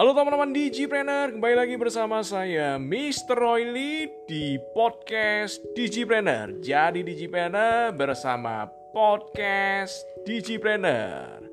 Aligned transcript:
Halo 0.00 0.16
teman-teman 0.16 0.56
Digipreneur, 0.56 1.36
kembali 1.36 1.60
lagi 1.60 1.76
bersama 1.76 2.24
saya 2.24 2.80
Mr. 2.80 3.36
Royli 3.36 4.08
di 4.24 4.56
podcast 4.72 5.60
Digipreneur. 5.76 6.56
Jadi 6.56 7.04
Digipreneur 7.04 7.92
bersama 7.92 8.64
podcast 8.96 10.00
Digipreneur. 10.24 11.44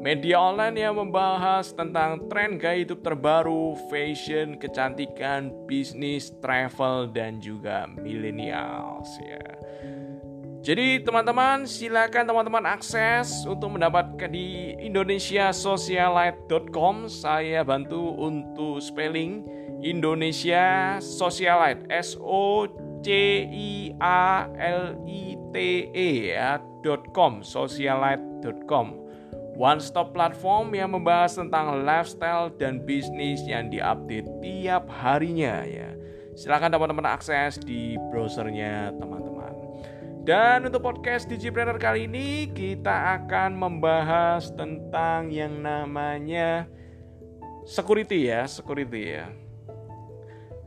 Media 0.00 0.40
online 0.40 0.80
yang 0.80 0.96
membahas 0.96 1.76
tentang 1.76 2.24
tren 2.32 2.56
gaya 2.56 2.80
hidup 2.80 3.04
terbaru, 3.04 3.76
fashion, 3.92 4.56
kecantikan, 4.56 5.52
bisnis, 5.68 6.32
travel, 6.40 7.12
dan 7.12 7.36
juga 7.36 7.84
millennials 8.00 9.12
ya. 9.20 9.44
Jadi 10.64 11.04
teman-teman 11.04 11.68
silakan 11.68 12.24
teman-teman 12.24 12.64
akses 12.64 13.44
untuk 13.44 13.76
mendapatkan 13.76 14.32
di 14.32 14.72
indonesiasocialite.com 14.80 17.04
saya 17.04 17.60
bantu 17.60 18.16
untuk 18.16 18.80
spelling 18.80 19.44
Indonesia 19.84 20.96
Socialite 20.96 21.84
S 21.92 22.16
O 22.16 22.64
C 23.04 23.44
I 23.48 23.92
A 24.00 24.48
L 24.56 24.96
I 25.04 25.36
T 25.52 25.56
E 25.92 26.32
ya 26.32 26.56
.com 27.12 27.44
socialite.com 27.44 29.09
One 29.58 29.82
stop 29.82 30.14
platform 30.14 30.72
yang 30.72 30.94
membahas 30.94 31.36
tentang 31.36 31.82
lifestyle 31.82 32.48
dan 32.54 32.82
bisnis 32.86 33.42
yang 33.44 33.68
diupdate 33.68 34.28
tiap 34.40 34.86
harinya 34.88 35.66
ya. 35.66 35.90
Silahkan 36.38 36.72
teman-teman 36.72 37.04
akses 37.10 37.60
di 37.60 37.98
browsernya 38.08 38.94
teman-teman. 38.96 39.52
Dan 40.24 40.68
untuk 40.68 40.84
podcast 40.84 41.26
Digipreneur 41.26 41.80
kali 41.80 42.04
ini 42.04 42.48
kita 42.52 43.18
akan 43.20 43.56
membahas 43.56 44.52
tentang 44.52 45.32
yang 45.32 45.58
namanya 45.64 46.68
security 47.66 48.30
ya, 48.30 48.44
security 48.46 49.18
ya. 49.18 49.28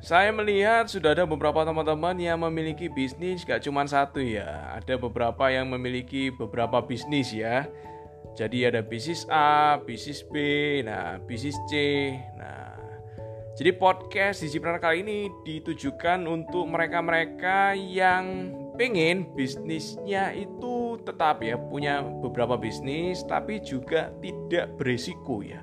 Saya 0.03 0.35
melihat 0.35 0.91
sudah 0.91 1.15
ada 1.15 1.23
beberapa 1.23 1.63
teman-teman 1.63 2.19
yang 2.19 2.35
memiliki 2.43 2.91
bisnis 2.91 3.47
gak 3.47 3.63
cuma 3.63 3.87
satu 3.87 4.19
ya. 4.19 4.75
Ada 4.75 4.99
beberapa 4.99 5.47
yang 5.47 5.71
memiliki 5.71 6.27
beberapa 6.27 6.83
bisnis 6.83 7.31
ya 7.31 7.71
jadi 8.33 8.73
ada 8.73 8.81
bisnis 8.81 9.29
A, 9.29 9.77
bisnis 9.77 10.25
B, 10.25 10.35
nah 10.81 11.21
bisnis 11.21 11.53
C. 11.69 12.09
Nah, 12.33 12.73
jadi 13.53 13.77
podcast 13.77 14.41
di 14.41 14.49
Cipreneur 14.49 14.81
kali 14.81 15.05
ini 15.05 15.29
ditujukan 15.45 16.25
untuk 16.25 16.65
mereka-mereka 16.65 17.77
yang 17.77 18.49
pengen 18.73 19.29
bisnisnya 19.37 20.33
itu 20.33 20.97
tetap 21.05 21.45
ya 21.45 21.61
punya 21.61 22.01
beberapa 22.01 22.57
bisnis 22.57 23.21
tapi 23.21 23.61
juga 23.61 24.09
tidak 24.17 24.73
beresiko 24.81 25.45
ya. 25.45 25.61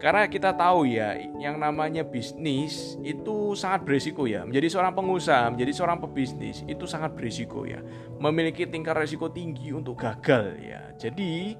Karena 0.00 0.24
kita 0.26 0.56
tahu 0.56 0.88
ya, 0.88 1.12
yang 1.36 1.60
namanya 1.60 2.00
bisnis 2.00 2.96
itu 3.04 3.52
sangat 3.52 3.84
beresiko 3.84 4.24
ya. 4.24 4.48
Menjadi 4.48 4.72
seorang 4.72 4.96
pengusaha, 4.96 5.52
menjadi 5.52 5.76
seorang 5.76 6.00
pebisnis 6.00 6.64
itu 6.64 6.88
sangat 6.88 7.12
beresiko 7.12 7.68
ya. 7.68 7.84
Memiliki 8.16 8.64
tingkat 8.64 8.96
resiko 8.96 9.28
tinggi 9.28 9.76
untuk 9.76 10.00
gagal 10.00 10.56
ya. 10.56 10.96
Jadi 10.96 11.52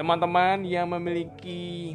teman-teman 0.00 0.64
yang 0.64 0.88
memiliki 0.96 1.92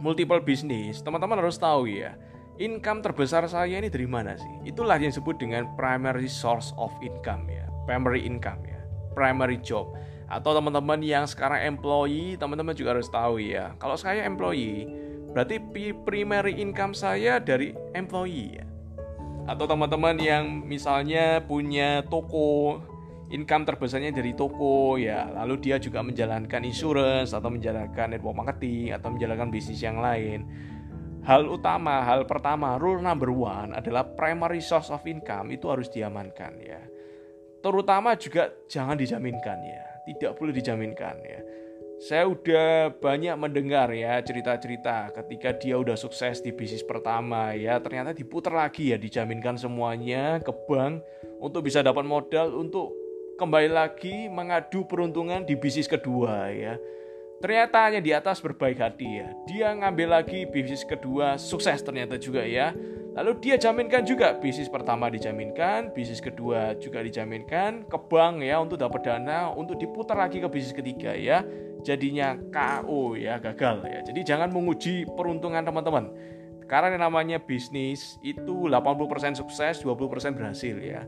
multiple 0.00 0.40
bisnis, 0.40 1.04
teman-teman 1.04 1.36
harus 1.44 1.60
tahu 1.60 1.84
ya, 1.84 2.16
income 2.56 3.04
terbesar 3.04 3.44
saya 3.52 3.76
ini 3.76 3.92
dari 3.92 4.08
mana 4.08 4.32
sih? 4.40 4.72
Itulah 4.72 4.96
yang 4.96 5.12
disebut 5.12 5.36
dengan 5.36 5.68
primary 5.76 6.24
source 6.24 6.72
of 6.80 6.88
income 7.04 7.52
ya, 7.52 7.68
primary 7.84 8.24
income 8.24 8.64
ya, 8.64 8.80
primary 9.12 9.60
job. 9.60 9.92
Atau 10.32 10.56
teman-teman 10.56 11.04
yang 11.04 11.28
sekarang 11.28 11.68
employee, 11.68 12.40
teman-teman 12.40 12.72
juga 12.72 12.96
harus 12.96 13.12
tahu 13.12 13.44
ya. 13.44 13.76
Kalau 13.76 14.00
saya 14.00 14.24
employee, 14.24 14.88
berarti 15.36 15.60
primary 16.00 16.56
income 16.56 16.96
saya 16.96 17.36
dari 17.36 17.76
employee 17.92 18.56
ya. 18.56 18.64
Atau 19.44 19.68
teman-teman 19.68 20.16
yang 20.16 20.64
misalnya 20.64 21.44
punya 21.44 22.00
toko 22.08 22.80
income 23.30 23.66
terbesarnya 23.66 24.14
dari 24.14 24.32
toko 24.36 24.94
ya. 25.00 25.26
Lalu 25.32 25.54
dia 25.58 25.76
juga 25.82 26.02
menjalankan 26.02 26.62
insurance 26.62 27.34
atau 27.34 27.50
menjalankan 27.50 28.14
network 28.14 28.36
marketing 28.36 28.94
atau 28.94 29.08
menjalankan 29.10 29.48
bisnis 29.50 29.82
yang 29.82 29.98
lain. 29.98 30.46
Hal 31.26 31.50
utama 31.50 32.06
hal 32.06 32.22
pertama 32.22 32.78
rule 32.78 33.02
number 33.02 33.34
one 33.34 33.74
adalah 33.74 34.06
primary 34.06 34.62
source 34.62 34.94
of 34.94 35.02
income 35.10 35.50
itu 35.50 35.66
harus 35.66 35.90
diamankan 35.90 36.54
ya. 36.62 36.78
Terutama 37.58 38.14
juga 38.14 38.54
jangan 38.70 38.94
dijaminkan 38.94 39.58
ya. 39.66 39.82
Tidak 40.06 40.38
boleh 40.38 40.54
dijaminkan 40.54 41.16
ya. 41.26 41.40
Saya 41.96 42.28
udah 42.28 42.94
banyak 42.94 43.34
mendengar 43.40 43.88
ya 43.90 44.20
cerita-cerita 44.20 45.16
ketika 45.16 45.56
dia 45.56 45.80
udah 45.80 45.96
sukses 45.98 46.44
di 46.44 46.54
bisnis 46.54 46.86
pertama 46.86 47.58
ya. 47.58 47.82
Ternyata 47.82 48.14
diputar 48.14 48.54
lagi 48.54 48.94
ya 48.94 49.00
dijaminkan 49.00 49.58
semuanya 49.58 50.38
ke 50.38 50.54
bank 50.70 51.02
untuk 51.42 51.66
bisa 51.66 51.82
dapat 51.82 52.06
modal 52.06 52.54
untuk 52.54 53.05
kembali 53.36 53.68
lagi 53.68 54.32
mengadu 54.32 54.88
peruntungan 54.88 55.44
di 55.44 55.60
bisnis 55.60 55.84
kedua 55.84 56.48
ya. 56.48 56.80
Ternyata 57.36 57.92
hanya 57.92 58.00
di 58.00 58.16
atas 58.16 58.40
berbaik 58.40 58.80
hati 58.80 59.20
ya. 59.20 59.28
Dia 59.44 59.76
ngambil 59.76 60.08
lagi 60.08 60.48
bisnis 60.48 60.88
kedua 60.88 61.36
sukses 61.36 61.84
ternyata 61.84 62.16
juga 62.16 62.40
ya. 62.40 62.72
Lalu 63.12 63.36
dia 63.44 63.60
jaminkan 63.60 64.08
juga 64.08 64.40
bisnis 64.40 64.72
pertama 64.72 65.12
dijaminkan, 65.12 65.92
bisnis 65.92 66.24
kedua 66.24 66.80
juga 66.80 67.04
dijaminkan 67.04 67.84
ke 67.84 67.98
bank 68.08 68.40
ya 68.40 68.56
untuk 68.56 68.80
dapat 68.80 69.04
dana 69.04 69.52
untuk 69.52 69.76
diputar 69.76 70.16
lagi 70.16 70.40
ke 70.40 70.48
bisnis 70.48 70.72
ketiga 70.72 71.12
ya. 71.12 71.44
Jadinya 71.84 72.40
KO 72.48 73.20
ya, 73.20 73.36
gagal 73.36 73.84
ya. 73.84 74.00
Jadi 74.00 74.20
jangan 74.24 74.48
menguji 74.48 75.04
peruntungan 75.12 75.60
teman-teman. 75.60 76.08
Karena 76.66 76.96
yang 76.96 77.04
namanya 77.04 77.38
bisnis 77.38 78.16
itu 78.24 78.66
80% 78.66 79.38
sukses, 79.38 79.84
20% 79.84 80.34
berhasil 80.34 80.76
ya 80.80 81.04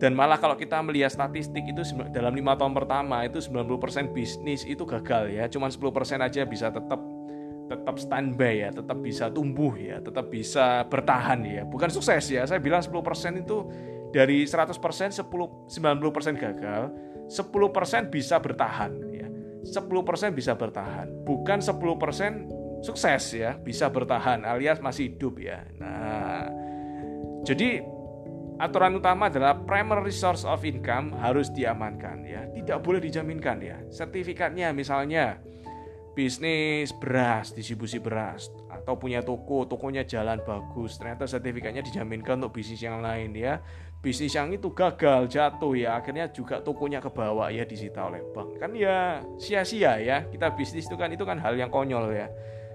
dan 0.00 0.16
malah 0.16 0.40
kalau 0.40 0.56
kita 0.56 0.80
melihat 0.80 1.12
statistik 1.12 1.68
itu 1.68 1.84
dalam 2.08 2.32
lima 2.32 2.56
tahun 2.56 2.72
pertama 2.72 3.20
itu 3.28 3.36
90% 3.36 4.16
bisnis 4.16 4.64
itu 4.64 4.88
gagal 4.88 5.28
ya. 5.28 5.44
Cuma 5.52 5.68
10% 5.68 5.76
aja 6.24 6.48
bisa 6.48 6.72
tetap 6.72 6.96
tetap 7.70 8.02
standby 8.02 8.66
ya 8.66 8.68
tetap 8.74 8.98
bisa 8.98 9.30
tumbuh 9.30 9.76
ya 9.78 10.00
tetap 10.00 10.32
bisa 10.32 10.88
bertahan 10.88 11.44
ya. 11.44 11.62
Bukan 11.68 11.92
sukses 11.92 12.32
ya 12.32 12.48
saya 12.48 12.58
bilang 12.64 12.80
10% 12.80 13.44
itu 13.44 13.68
dari 14.08 14.48
100% 14.48 14.72
10 14.72 15.20
90% 15.20 15.68
gagal 16.34 16.82
10% 17.28 18.08
bisa 18.08 18.40
bertahan 18.40 18.92
ya. 19.12 19.28
10% 19.60 20.32
bisa 20.32 20.56
bertahan 20.56 21.06
bukan 21.28 21.60
10% 21.60 22.80
sukses 22.80 23.36
ya 23.36 23.60
bisa 23.60 23.92
bertahan 23.92 24.48
alias 24.48 24.80
masih 24.80 25.12
hidup 25.12 25.36
ya. 25.44 25.60
Nah 25.76 26.48
jadi 27.44 27.99
aturan 28.60 29.00
utama 29.00 29.32
adalah 29.32 29.56
primary 29.56 30.12
source 30.12 30.44
of 30.44 30.60
income 30.68 31.16
harus 31.16 31.48
diamankan 31.48 32.20
ya. 32.28 32.44
Tidak 32.52 32.78
boleh 32.84 33.00
dijaminkan 33.00 33.56
ya. 33.64 33.80
Sertifikatnya 33.88 34.76
misalnya 34.76 35.40
bisnis 36.12 36.92
beras 36.92 37.56
distribusi 37.56 37.96
beras 38.02 38.52
atau 38.68 38.98
punya 38.98 39.24
toko 39.24 39.64
tokonya 39.64 40.02
jalan 40.04 40.42
bagus 40.42 40.98
ternyata 40.98 41.24
sertifikatnya 41.24 41.80
dijaminkan 41.80 42.36
untuk 42.44 42.60
bisnis 42.60 42.84
yang 42.84 43.00
lain 43.00 43.32
ya. 43.32 43.64
Bisnis 44.04 44.36
yang 44.36 44.52
itu 44.52 44.72
gagal 44.76 45.32
jatuh 45.32 45.72
ya. 45.72 45.96
Akhirnya 45.96 46.28
juga 46.28 46.60
tokonya 46.60 47.00
ke 47.00 47.08
bawah 47.08 47.48
ya 47.48 47.64
disita 47.64 48.12
oleh 48.12 48.20
bank. 48.36 48.60
Kan 48.60 48.76
ya 48.76 49.24
sia-sia 49.40 49.96
ya. 50.00 50.28
Kita 50.28 50.52
bisnis 50.52 50.84
itu 50.84 50.96
kan 51.00 51.08
itu 51.08 51.24
kan 51.24 51.40
hal 51.40 51.56
yang 51.56 51.72
konyol 51.72 52.12
ya. 52.12 52.28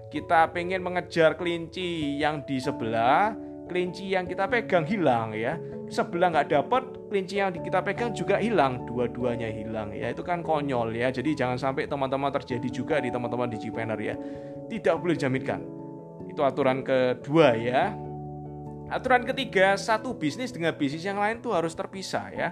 Kita 0.09 0.49
pengen 0.49 0.81
mengejar 0.81 1.37
kelinci 1.37 2.17
yang 2.17 2.45
di 2.45 2.57
sebelah 2.57 3.33
kelinci 3.65 4.13
yang 4.13 4.29
kita 4.29 4.45
pegang 4.45 4.85
hilang 4.85 5.33
ya 5.33 5.57
sebelah 5.89 6.33
nggak 6.33 6.49
dapat 6.49 6.83
kelinci 7.09 7.37
yang 7.37 7.53
kita 7.53 7.79
pegang 7.85 8.11
juga 8.11 8.41
hilang. 8.41 8.85
Dua-duanya 8.89 9.49
hilang. 9.49 9.93
Ya 9.93 10.11
itu 10.11 10.21
kan 10.25 10.41
konyol 10.41 10.93
ya. 10.95 11.13
Jadi 11.13 11.37
jangan 11.37 11.57
sampai 11.57 11.85
teman-teman 11.85 12.33
terjadi 12.33 12.67
juga 12.69 12.95
di 13.01 13.09
teman-teman 13.13 13.49
di 13.49 13.57
Gpaner 13.61 13.99
ya. 14.01 14.15
Tidak 14.65 14.95
boleh 14.97 15.13
dijaminkan. 15.15 15.61
Itu 16.29 16.41
aturan 16.41 16.81
kedua 16.81 17.55
ya. 17.55 17.93
Aturan 18.85 19.25
ketiga 19.25 19.73
satu 19.77 20.13
bisnis 20.13 20.53
dengan 20.53 20.77
bisnis 20.77 21.01
yang 21.01 21.17
lain 21.17 21.41
tuh 21.41 21.57
harus 21.57 21.73
terpisah 21.73 22.29
ya. 22.29 22.49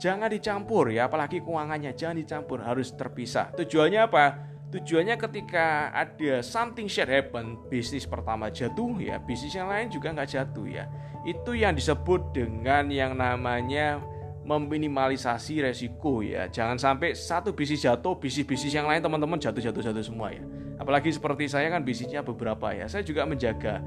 Jangan 0.00 0.32
dicampur 0.32 0.90
ya 0.90 1.06
apalagi 1.06 1.44
keuangannya. 1.44 1.92
Jangan 1.92 2.16
dicampur 2.18 2.64
harus 2.64 2.90
terpisah. 2.96 3.52
Tujuannya 3.52 4.00
apa 4.00 4.49
Tujuannya 4.70 5.18
ketika 5.18 5.90
ada 5.90 6.46
something 6.46 6.86
shit 6.86 7.10
happen, 7.10 7.58
bisnis 7.66 8.06
pertama 8.06 8.46
jatuh 8.54 9.02
ya, 9.02 9.18
bisnis 9.18 9.50
yang 9.50 9.66
lain 9.66 9.90
juga 9.90 10.14
nggak 10.14 10.30
jatuh 10.30 10.66
ya. 10.70 10.86
Itu 11.26 11.58
yang 11.58 11.74
disebut 11.74 12.30
dengan 12.30 12.86
yang 12.86 13.18
namanya 13.18 13.98
meminimalisasi 14.46 15.66
resiko 15.66 16.22
ya. 16.22 16.46
Jangan 16.46 16.78
sampai 16.78 17.18
satu 17.18 17.50
bisnis 17.50 17.82
jatuh, 17.82 18.14
bisnis-bisnis 18.14 18.70
yang 18.70 18.86
lain 18.86 19.02
teman-teman 19.02 19.42
jatuh-jatuh-jatuh 19.42 20.06
semua 20.06 20.30
ya. 20.30 20.46
Apalagi 20.78 21.10
seperti 21.10 21.50
saya 21.50 21.66
kan 21.68 21.82
bisnisnya 21.82 22.22
beberapa 22.22 22.70
ya. 22.70 22.86
Saya 22.86 23.02
juga 23.02 23.26
menjaga 23.26 23.82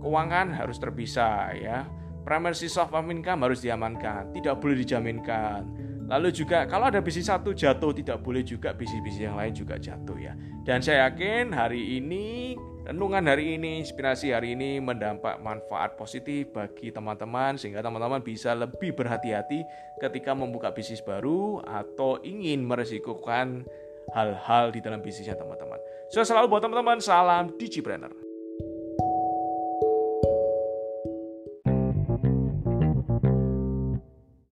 keuangan 0.00 0.56
harus 0.56 0.80
terpisah 0.80 1.52
ya. 1.52 1.84
Primary 2.24 2.56
source 2.56 2.88
of 2.88 3.04
income 3.12 3.44
harus 3.44 3.60
diamankan, 3.60 4.32
tidak 4.32 4.56
boleh 4.56 4.80
dijaminkan. 4.80 5.68
Lalu 6.04 6.28
juga 6.36 6.68
kalau 6.68 6.92
ada 6.92 7.00
bisnis 7.00 7.32
satu 7.32 7.56
jatuh 7.56 7.96
tidak 7.96 8.20
boleh 8.20 8.44
juga 8.44 8.76
bisnis-bisnis 8.76 9.24
yang 9.24 9.40
lain 9.40 9.56
juga 9.56 9.80
jatuh 9.80 10.16
ya. 10.20 10.36
Dan 10.64 10.84
saya 10.84 11.08
yakin 11.08 11.52
hari 11.56 11.96
ini 11.96 12.56
renungan 12.84 13.24
hari 13.24 13.56
ini, 13.56 13.80
inspirasi 13.80 14.36
hari 14.36 14.52
ini 14.52 14.76
mendampak 14.84 15.40
manfaat 15.40 15.96
positif 15.96 16.52
bagi 16.52 16.92
teman-teman 16.92 17.56
sehingga 17.56 17.80
teman-teman 17.80 18.20
bisa 18.20 18.52
lebih 18.52 18.92
berhati-hati 18.92 19.64
ketika 20.04 20.36
membuka 20.36 20.68
bisnis 20.76 21.00
baru 21.00 21.64
atau 21.64 22.20
ingin 22.20 22.60
meresikukan 22.60 23.64
hal-hal 24.12 24.68
di 24.68 24.84
dalam 24.84 25.00
bisnisnya 25.00 25.40
teman-teman. 25.40 25.80
Sukses 26.12 26.28
selalu 26.28 26.52
buat 26.52 26.60
teman-teman, 26.60 27.00
salam 27.00 27.56
Digipreneur. 27.56 28.12